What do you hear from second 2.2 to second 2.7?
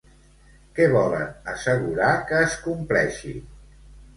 que es